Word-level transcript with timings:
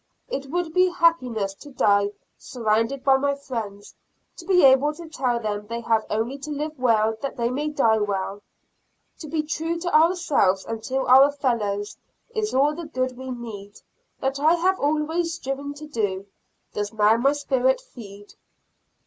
It 0.29 0.49
would 0.49 0.73
be 0.73 0.89
happiness 0.89 1.53
to 1.53 1.69
die 1.69 2.09
surrounded 2.35 3.03
by 3.03 3.17
my 3.17 3.35
friends, 3.35 3.93
to 4.37 4.47
be 4.47 4.65
able 4.65 4.95
to 4.95 5.07
tell 5.07 5.39
them 5.39 5.67
they 5.67 5.81
have 5.81 6.07
only 6.09 6.39
to 6.39 6.49
live 6.49 6.79
well 6.79 7.15
that 7.21 7.37
they 7.37 7.51
may 7.51 7.67
die 7.69 7.99
well. 7.99 8.41
To 9.19 9.27
be 9.27 9.43
true 9.43 9.77
to 9.77 9.95
ourselves 9.95 10.65
and 10.65 10.81
to 10.85 11.05
our 11.05 11.29
fellows, 11.31 11.97
is 12.33 12.51
all 12.51 12.73
the 12.73 12.85
good 12.85 13.15
we 13.15 13.29
need. 13.29 13.79
That 14.19 14.39
I 14.39 14.55
have 14.55 14.79
always 14.79 15.35
striven 15.35 15.75
to 15.75 15.85
do, 15.85 16.25
does 16.73 16.91
now 16.91 17.17
my 17.17 17.33
spirit 17.33 17.79
feed. 17.79 18.33